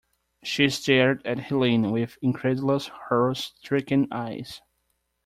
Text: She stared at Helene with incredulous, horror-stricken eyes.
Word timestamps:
She 0.43 0.67
stared 0.71 1.23
at 1.27 1.37
Helene 1.37 1.91
with 1.91 2.17
incredulous, 2.23 2.87
horror-stricken 2.87 4.07
eyes. 4.11 4.59